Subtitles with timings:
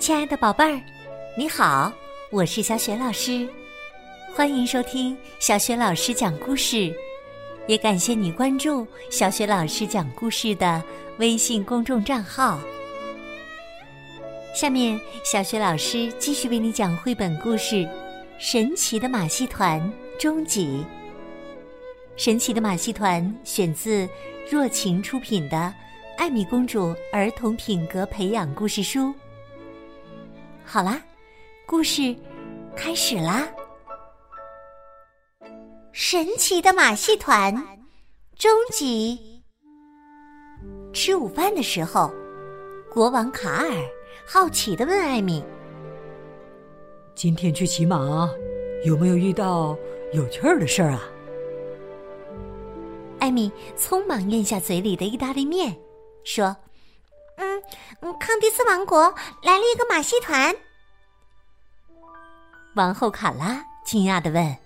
[0.00, 0.80] 亲爱的宝贝儿，
[1.36, 1.92] 你好，
[2.30, 3.46] 我是小雪老师，
[4.34, 6.90] 欢迎收听小雪老师讲故事，
[7.66, 10.82] 也感谢你关注小雪老师讲故事的
[11.18, 12.58] 微信公众账号。
[14.54, 17.76] 下面，小雪老师继续为你讲绘本故事
[18.38, 19.78] 《神奇的马戏团》
[20.18, 20.78] 终极。
[22.16, 24.08] 《神奇的马戏团》选自
[24.50, 25.56] 若晴出品的
[26.16, 29.00] 《艾米公主儿童品格培养故事书》。
[30.72, 31.02] 好啦，
[31.66, 32.14] 故事
[32.76, 33.44] 开始啦！
[35.90, 37.52] 神奇的马戏团
[38.38, 39.42] 终极。
[40.92, 42.14] 吃午饭的时候，
[42.88, 43.72] 国王卡尔
[44.24, 45.42] 好奇的问艾米
[47.16, 48.30] ：“今天去骑马，
[48.84, 49.76] 有没有遇到
[50.12, 51.02] 有趣儿的事儿啊？”
[53.18, 55.76] 艾米匆忙咽下嘴里的意大利面，
[56.22, 56.56] 说
[58.02, 60.54] ：“嗯，康迪斯王国来了一个马戏团。”
[62.76, 64.56] 王后卡拉惊讶的问：“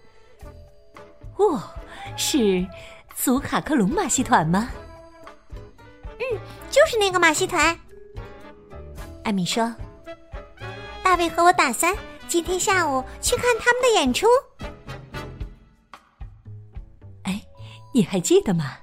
[1.37, 1.61] 哦，
[2.17, 2.67] 是
[3.15, 4.69] 祖卡克隆马戏团吗
[6.19, 7.77] ？”“嗯，就是那个马戏团。”
[9.25, 9.75] 艾米说
[11.03, 11.97] ：“大卫和我打算
[12.29, 14.27] 今天下午去看他们的演出。”
[17.25, 17.43] 哎
[17.93, 18.77] 你还记得吗？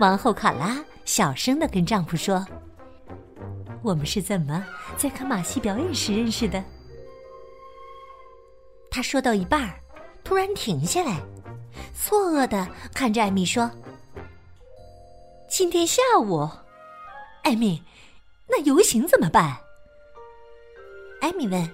[0.00, 2.44] 王后卡拉小声的跟丈夫说
[3.86, 6.62] ：“我们是怎么在看马戏表演时认识的？”
[8.90, 9.78] 他说到一半儿，
[10.24, 11.20] 突然停下来，
[11.94, 13.70] 错愕的看着艾米说
[15.48, 16.50] ：“今天下午，
[17.44, 17.80] 艾米，
[18.48, 19.56] 那游行怎么办？”
[21.22, 21.70] 艾米问：“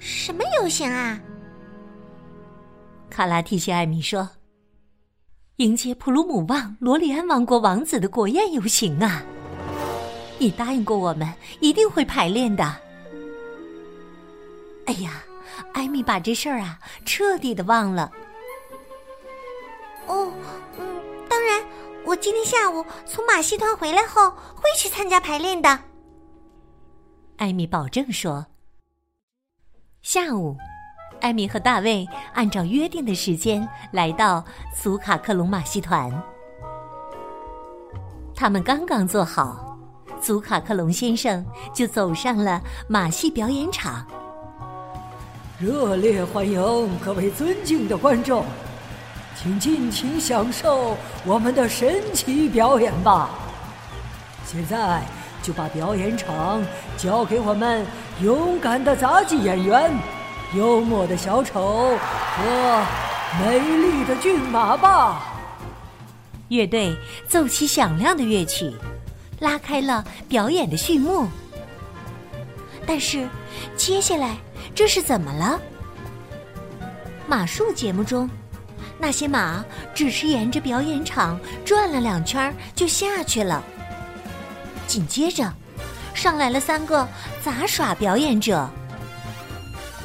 [0.00, 1.20] 什么游行啊？”
[3.08, 4.28] 卡拉提醒艾米说
[5.56, 9.22] ：“迎接普鲁姆旺罗里安王国王子的国宴游行啊！
[10.38, 11.28] 你答应过我们
[11.60, 12.64] 一定会排练的。”
[14.86, 15.22] 哎呀，
[15.72, 18.10] 艾米把这事儿啊彻底的忘了。
[20.06, 20.32] 哦，
[20.78, 21.62] 嗯，当然，
[22.06, 25.78] 我今天下午从马戏团回来后会去参加排练的。
[27.36, 28.46] 艾米保证说
[30.00, 30.56] ：“下午。”
[31.20, 36.10] 艾米和大卫按照约定的时间来到祖卡克隆马戏团。
[38.36, 39.67] 他们刚刚坐好，
[40.20, 44.06] 祖卡克隆先生就走上了马戏表演场。
[45.58, 48.44] 热烈欢迎各位尊敬的观众，
[49.36, 53.30] 请尽情享受我们的神奇表演吧！
[54.44, 55.02] 现在
[55.42, 56.62] 就把表演场
[56.96, 57.84] 交给我们
[58.22, 59.92] 勇敢的杂技演员。
[60.54, 62.86] 幽默的小丑和
[63.38, 65.22] 美丽的骏马吧！
[66.48, 66.96] 乐队
[67.28, 68.72] 奏起响亮的乐曲，
[69.38, 71.28] 拉开了表演的序幕。
[72.86, 73.28] 但是，
[73.76, 74.36] 接下来
[74.74, 75.60] 这是怎么了？
[77.26, 78.28] 马术节目中，
[78.98, 83.62] 那些马只是沿着表演场转了两圈就下去了。
[84.86, 85.52] 紧接着，
[86.14, 87.06] 上来了三个
[87.44, 88.68] 杂耍表演者。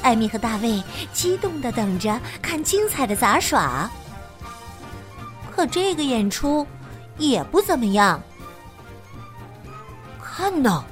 [0.01, 0.83] 艾米和大卫
[1.13, 3.89] 激动的等着看精彩的杂耍，
[5.55, 6.67] 可这个演出
[7.17, 8.21] 也不怎么样。
[10.35, 10.83] 看呐，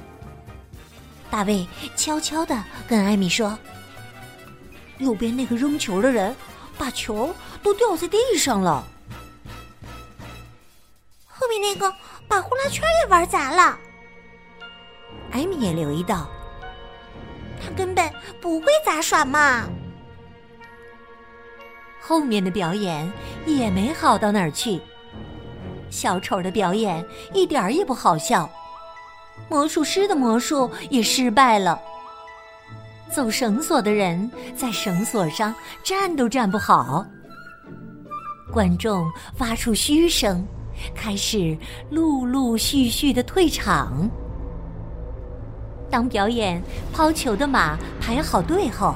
[1.28, 1.66] 大卫
[1.96, 3.58] 悄悄的跟艾米说
[4.98, 6.32] ：“右边那个扔球的人，
[6.78, 8.84] 把球都掉在地上了。
[11.26, 11.92] 后面那个
[12.28, 13.76] 把呼啦圈也玩砸了。”
[15.32, 16.30] 艾米也留意到。
[17.60, 19.68] 他根本不会杂耍嘛！
[22.00, 23.12] 后面的表演
[23.44, 24.80] 也没好到哪儿去。
[25.90, 27.04] 小丑的表演
[27.34, 28.48] 一点儿也不好笑，
[29.48, 31.80] 魔术师的魔术也失败了。
[33.10, 37.04] 走绳索的人在绳索上站都站不好。
[38.50, 40.46] 观众发出嘘声，
[40.94, 41.56] 开始
[41.90, 44.10] 陆陆续续的退场。
[45.90, 48.94] 当表演抛球的马排好队后，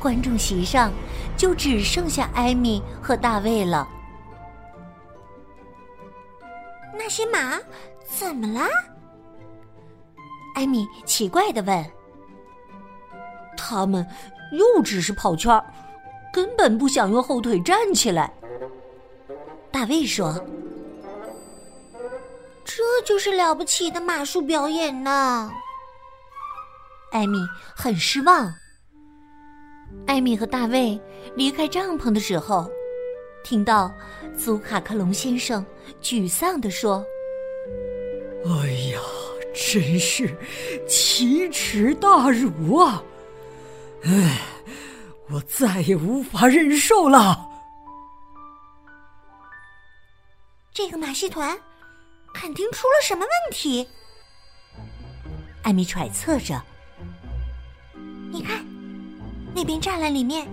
[0.00, 0.92] 观众席上
[1.36, 3.88] 就只剩下艾米和大卫了。
[6.92, 7.58] 那些马
[8.04, 8.66] 怎么了？
[10.62, 11.84] 艾米奇怪的问。
[13.56, 14.06] 他们
[14.52, 15.60] 又只是跑圈，
[16.32, 18.32] 根本不想用后腿站起来。
[19.72, 20.32] 大卫说
[22.64, 25.50] ：“这就是了不起的马术表演呢。”
[27.10, 27.38] 艾米
[27.74, 28.54] 很失望。
[30.06, 31.00] 艾米和大卫
[31.34, 32.70] 离开帐篷的时候，
[33.42, 33.92] 听到
[34.38, 35.66] 祖卡克隆先生
[36.00, 37.04] 沮丧地说
[38.46, 39.00] ：“哎呀，
[39.54, 40.36] 真是
[40.88, 43.02] 奇耻大辱啊！
[44.04, 44.40] 唉，
[45.28, 47.48] 我再也无法忍受了。
[50.72, 51.56] 这个马戏团
[52.32, 53.86] 肯定出了什么问题。
[55.62, 56.60] 艾米揣测着。
[58.32, 58.64] 你看，
[59.54, 60.48] 那边栅栏里面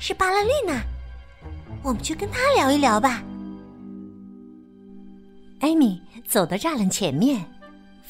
[0.00, 0.82] 是巴拉丽娜，
[1.82, 3.22] 我们去跟她聊一聊吧。
[5.60, 7.44] 艾米走到栅栏前面，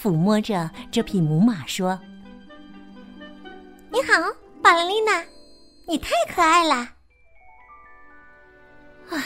[0.00, 2.00] 抚摸着这匹母马说
[3.92, 5.22] ：“你好，巴拉丽娜，
[5.86, 6.88] 你太可爱了。”
[9.10, 9.22] 唉，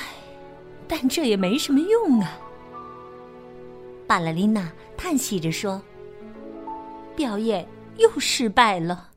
[0.89, 2.33] 但这也没什么用啊。
[4.09, 5.81] 巴拉丽娜叹息着说
[7.15, 7.65] ：“表演
[7.99, 9.11] 又失败了。”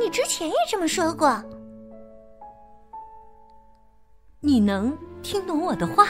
[0.00, 1.44] 你之前也这么说过。
[4.40, 6.08] 你能听懂我的话？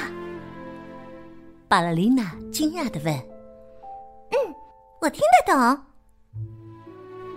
[1.72, 3.14] 巴拉丽娜惊讶的问。
[4.28, 4.54] “嗯，
[5.00, 5.82] 我听得懂。”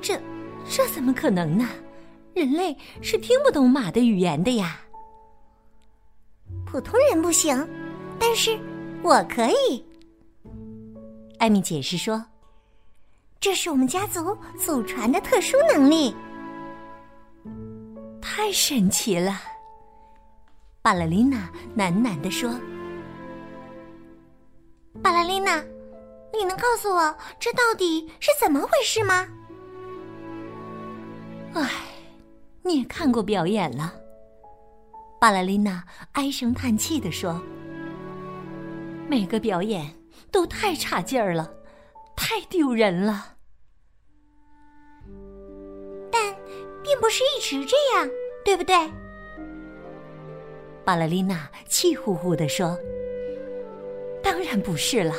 [0.03, 0.19] 这，
[0.69, 1.65] 这怎么可能呢？
[2.33, 4.81] 人类是听不懂马的语言的呀。
[6.65, 7.65] 普通人不行，
[8.19, 8.59] 但是
[9.01, 9.85] 我可以。
[11.39, 12.21] 艾米解释说
[13.39, 16.13] ：“这是我们家族祖传的特殊能力。”
[18.21, 19.39] 太神奇了，
[20.81, 22.51] 巴拉丽娜喃喃地说
[26.37, 29.27] ：“你能告诉我这到底是怎么回事吗？”
[31.55, 31.69] 唉，
[32.63, 33.93] 你也看过表演了。
[35.19, 37.41] 巴拉丽娜唉声叹气地说
[39.07, 39.95] ：“每个表演
[40.31, 41.51] 都太差劲儿了，
[42.15, 43.33] 太丢人了。”
[46.11, 46.35] 但
[46.83, 48.07] 并不是一直这样，
[48.43, 48.75] 对不对？
[50.83, 52.77] 巴拉丽娜气呼呼地说
[54.21, 55.15] ：“当然不是了，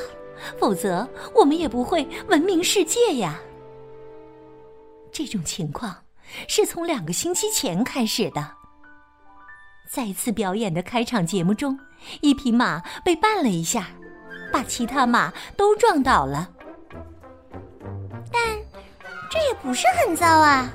[0.58, 3.40] 否则我们也不会闻名世界呀。”
[5.12, 5.96] 这种情况
[6.46, 8.52] 是从两个星期前开始的。
[9.88, 11.78] 在一次表演的开场节目中，
[12.20, 13.88] 一匹马被绊了一下，
[14.52, 16.50] 把其他马都撞倒了。
[18.32, 18.42] 但
[19.30, 20.70] 这也不是很糟啊。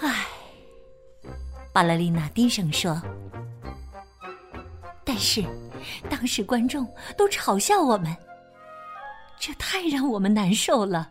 [0.00, 0.26] 唉，
[1.72, 3.00] 巴拉丽娜低声说
[5.04, 5.44] ：“但是，
[6.08, 6.86] 当时观众
[7.16, 8.16] 都嘲笑我们，
[9.38, 11.10] 这太让我们难受了。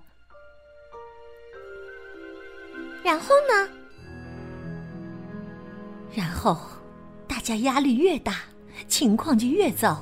[3.03, 3.69] 然后呢？
[6.13, 6.59] 然后，
[7.27, 8.37] 大家压力越大，
[8.87, 10.01] 情况就越糟。”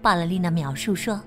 [0.00, 1.20] 巴拉丽娜描述说：“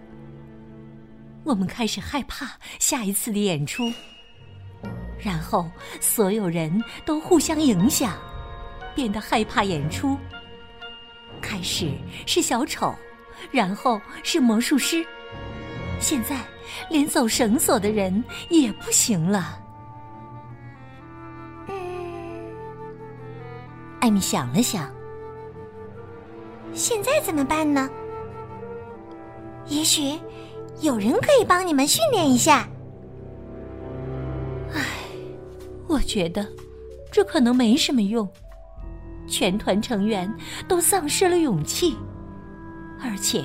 [1.44, 3.92] 我们开始害怕下一次的演出。”
[5.20, 5.70] 然后，
[6.00, 8.18] 所有人都互相影响，
[8.96, 10.18] 变得害怕演出。
[11.42, 11.92] 开始
[12.26, 12.94] 是小丑，
[13.52, 15.06] 然后是魔术师，
[16.00, 16.38] 现在
[16.90, 19.60] 连走绳索的人也不行了。
[21.68, 21.76] 嗯，
[24.00, 24.90] 艾米想了想，
[26.74, 27.90] 现在怎么办呢？
[29.68, 30.20] 也许
[30.82, 32.68] 有人可以帮你们训练一下。
[34.74, 34.82] 唉
[35.88, 36.48] 我觉得
[37.12, 38.28] 这可能没什么用，
[39.32, 40.32] 全团成员
[40.68, 41.98] 都丧失了勇气，
[43.02, 43.42] 而且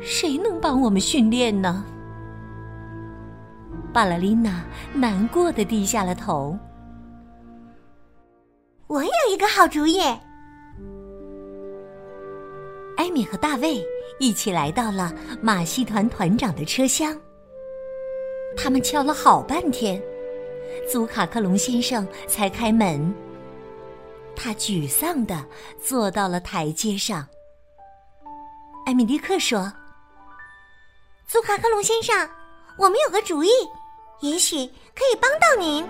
[0.00, 1.84] 谁能帮我们训练呢？
[3.92, 4.64] 巴拉琳娜
[4.94, 6.56] 难过的低下了头。
[8.86, 10.00] 我有一个好主意。
[12.96, 13.84] 艾米和大卫
[14.20, 15.12] 一起来到了
[15.42, 17.16] 马戏团团长的车厢，
[18.56, 20.00] 他们敲了好半天。
[20.90, 23.12] 祖卡克隆先生才开门。
[24.38, 25.44] 他沮丧地
[25.82, 27.26] 坐到了台阶上。
[28.86, 29.70] 艾米立刻说
[31.26, 32.30] ：“苏卡克隆先生，
[32.78, 33.48] 我们有个主意，
[34.20, 34.64] 也许
[34.94, 35.84] 可以帮到您。”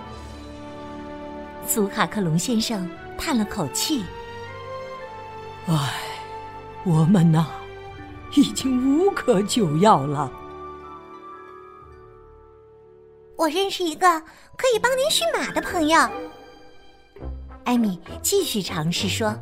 [1.68, 4.02] 苏卡克隆先生叹了口气
[5.68, 5.92] ：“唉，
[6.84, 7.46] 我们呐，
[8.34, 10.32] 已经无可救药了。”
[13.36, 14.20] 我认识一个
[14.56, 16.00] 可以帮您驯马的朋友。
[17.68, 19.36] 艾米继续尝试说：“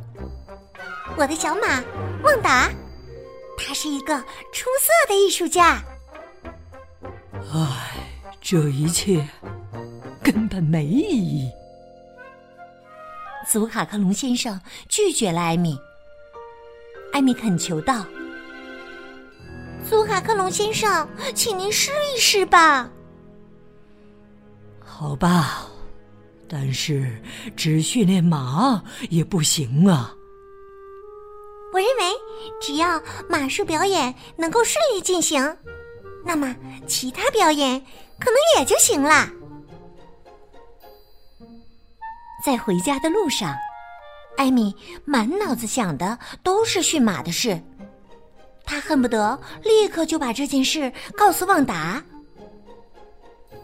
[1.15, 1.81] 我的小马
[2.23, 2.69] 旺达，
[3.57, 4.19] 他是一个
[4.51, 5.81] 出色的艺术家。”
[7.53, 7.95] 唉，
[8.41, 9.25] 这一切
[10.21, 11.49] 根本没意义。
[13.49, 15.79] 祖卡克隆先生拒绝了艾米。
[17.13, 18.05] 艾米恳求道
[19.89, 22.89] ：“祖卡克隆先生，请您试一试吧。”
[24.83, 25.66] 好吧，
[26.49, 27.21] 但是
[27.55, 30.13] 只训练马也不行啊。
[31.73, 32.13] 我认为
[32.61, 35.57] 只要马术表演能够顺利进行，
[36.25, 36.55] 那么
[36.87, 37.79] 其他表演
[38.19, 39.29] 可能也就行了。
[42.45, 43.53] 在回家的路上，
[44.37, 44.73] 艾米
[45.05, 47.61] 满脑子想的都是驯马的事，
[48.63, 52.01] 她恨不得立刻就把这件事告诉旺达。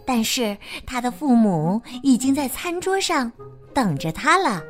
[0.06, 3.32] 但是他的父母已经在餐桌上
[3.74, 4.62] 等着他了。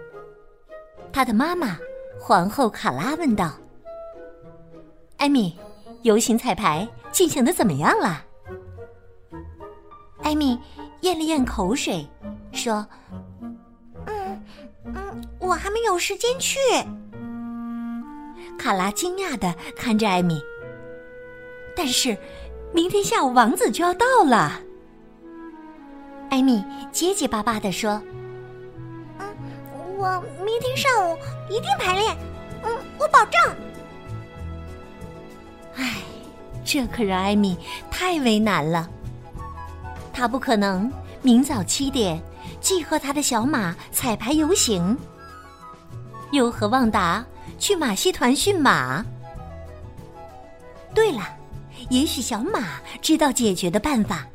[1.12, 1.78] 他的妈妈
[2.20, 3.54] 皇后卡拉问道
[5.18, 5.58] ：“艾米，
[6.04, 8.24] 游行彩排进行的怎么样了？”
[10.22, 10.60] 艾米
[11.02, 12.08] 咽了咽口水，
[12.52, 12.86] 说。
[14.06, 14.44] 嗯
[14.86, 16.58] 嗯我还没有时间去。
[18.58, 20.42] 卡拉惊讶的看着艾米。
[21.76, 22.18] 但是，
[22.72, 24.62] 明天下午王子就要到了。
[26.34, 28.02] 艾米结结巴巴的说
[29.22, 29.28] ：“嗯，
[30.00, 31.16] 我明天上午
[31.48, 32.18] 一定排练。
[32.64, 33.40] 嗯，我保证。”
[35.78, 35.98] 唉，
[36.66, 37.56] 这可让艾米
[37.92, 38.90] 太为难了。
[40.12, 42.20] 他不可能明早七点
[42.60, 44.98] 既和他的小马彩排游行。
[46.32, 47.24] 又和旺达
[47.60, 49.06] 去马戏团驯马。
[50.96, 51.20] 对了，
[51.92, 54.26] 也许小马知道解决的办法。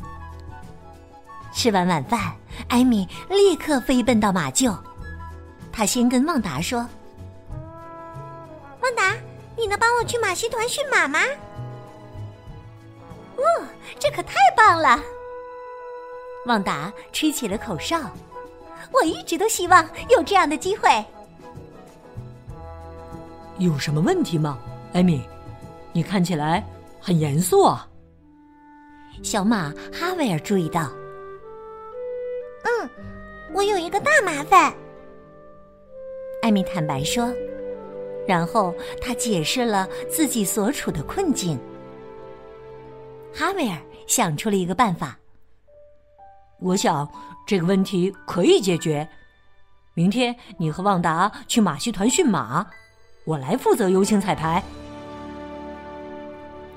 [1.59, 2.33] 吃完晚饭，
[2.69, 4.79] 艾米立刻飞奔到马厩。
[5.73, 6.79] 他先跟旺达说
[8.81, 9.17] ：“旺达，
[9.57, 11.19] 你能帮我去马戏团驯马吗
[13.35, 13.43] ？”“哦，
[13.99, 15.01] 这可太棒了！”
[16.47, 18.03] 旺达吹起了口哨。
[18.93, 21.05] 我一直都希望有这样的机会。
[23.59, 24.61] 有什么问题吗，
[24.93, 25.29] 艾米？
[25.93, 26.65] 你看起来
[27.01, 27.85] 很严肃啊。
[29.25, 30.89] 小马哈维尔注意到。
[33.49, 34.73] 嗯，我有一个大麻烦。
[36.43, 37.33] 艾米坦白说，
[38.27, 41.59] 然后他解释了自己所处的困境。
[43.35, 43.77] 哈维尔
[44.07, 45.19] 想出了一个办法。
[46.61, 47.09] 我想
[47.47, 49.09] 这个问题可以解决。
[49.95, 52.67] 明天你和旺达去马戏团驯马。
[53.25, 54.63] 我来负责游行彩排。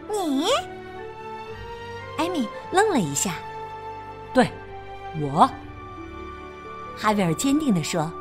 [0.09, 0.45] 你，
[2.17, 3.35] 艾米愣了一下。
[4.33, 4.49] 对，
[5.21, 5.49] 我。
[7.01, 8.13] 哈维尔坚定地说：“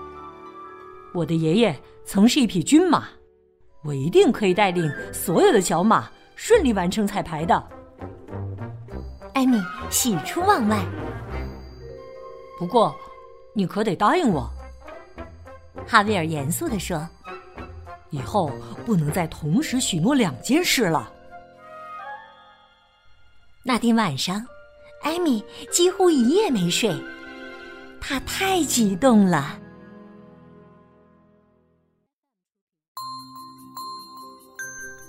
[1.13, 3.07] 我的爷爷曾是一匹军马，
[3.85, 7.63] 我一定可以带领所有的小马顺利完成彩排的。”
[9.37, 9.61] 艾米
[9.91, 10.83] 喜出望外。
[12.59, 12.97] 不过，
[13.55, 14.51] 你可得答应我。”
[15.87, 17.07] 哈维尔严肃地说。
[18.09, 18.51] 以后
[18.85, 21.13] 不能再同时许诺两件事了。
[23.63, 24.45] 那天晚上，
[25.03, 26.93] 艾米几乎一夜没睡，
[28.01, 29.59] 他太激动了。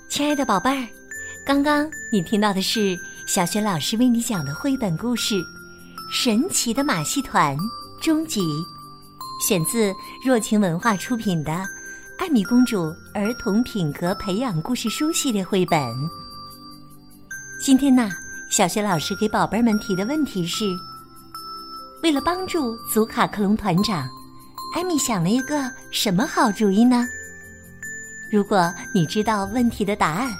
[0.10, 0.88] 亲爱的宝贝儿，
[1.45, 5.36] 刚刚你听到的是小学老师为你讲的绘本故事
[6.12, 7.57] 《神奇的马戏团》
[8.03, 8.41] 终极，
[9.48, 9.93] 选自
[10.24, 11.51] 若晴文化出品的。
[12.24, 15.81] 《艾米公主儿童品格培养故事书》系列绘本。
[17.60, 18.12] 今天呢，
[18.51, 20.65] 小学老师给宝贝们提的问题是：
[22.03, 24.10] 为了帮助祖卡克隆团长，
[24.75, 27.05] 艾米想了一个什么好主意呢？
[28.31, 30.31] 如果你知道问题的答案，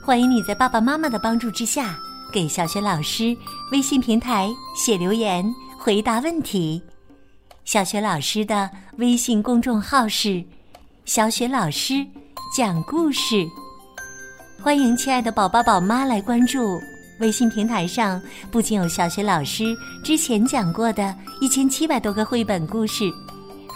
[0.00, 1.98] 欢迎你在爸爸妈妈的帮助之下，
[2.32, 3.36] 给小雪老师
[3.72, 5.44] 微信平台写留言
[5.76, 6.80] 回答问题。
[7.64, 10.44] 小雪老师的微信公众号是。
[11.04, 12.06] 小雪老师
[12.54, 13.46] 讲故事，
[14.62, 16.78] 欢迎亲爱的宝宝宝妈来关注
[17.18, 18.20] 微信平台上，
[18.50, 23.12] 不仅有小学老师之前讲过的一千七百多个绘本故事，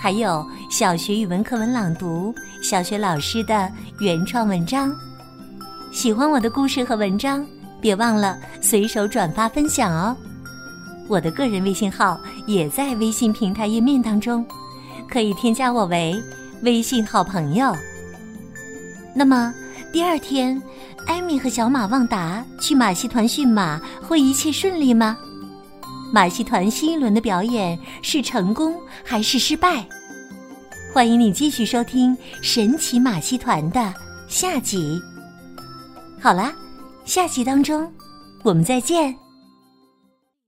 [0.01, 2.33] 还有小学语文课文朗读、
[2.63, 4.95] 小学老师的原创文章。
[5.91, 7.45] 喜欢我的故事和文章，
[7.81, 10.17] 别忘了随手转发分享哦。
[11.09, 14.47] 我的个人微信号也在微信平台页面当中，
[15.11, 16.15] 可以添加我为。
[16.63, 17.77] 微信好朋友。
[19.17, 19.53] 那么
[19.93, 20.61] 第二天，
[21.07, 25.19] 艾米和小马旺达去马戏团驯马，会一切顺利吗？
[26.11, 29.87] 马戏团新一轮的表演是成功还是失败？
[30.95, 33.93] 欢迎你继续收听《神奇马戏团》的
[34.29, 34.99] 下集。
[36.19, 36.55] 好啦，
[37.05, 37.93] 下集当中
[38.43, 39.22] 我们再见。